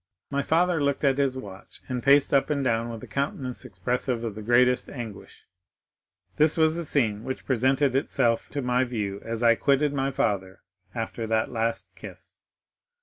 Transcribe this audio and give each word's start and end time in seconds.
My 0.31 0.41
father 0.41 0.81
looked 0.81 1.03
at 1.03 1.19
his 1.19 1.37
watch, 1.37 1.81
and 1.87 2.01
paced 2.01 2.33
up 2.33 2.49
and 2.49 2.63
down 2.63 2.89
with 2.89 3.03
a 3.03 3.07
countenance 3.07 3.63
expressive 3.63 4.23
of 4.23 4.33
the 4.33 4.41
greatest 4.41 4.89
anguish. 4.89 5.45
This 6.37 6.57
was 6.57 6.75
the 6.75 6.85
scene 6.85 7.23
which 7.23 7.45
presented 7.45 7.95
itself 7.95 8.49
to 8.49 8.63
my 8.63 8.83
view 8.83 9.21
as 9.23 9.43
I 9.43 9.53
quitted 9.53 9.93
my 9.93 10.09
father 10.09 10.61
after 10.95 11.27
that 11.27 11.51
last 11.51 11.93
kiss. 11.93 12.41